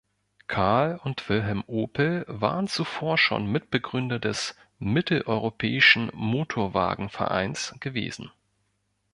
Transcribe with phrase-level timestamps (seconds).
[0.47, 8.31] Carl und Wilhelm Opel waren zuvor schon Mitbegründer des „Mitteleuropäischen Motorwagen-Vereins“ gewesen.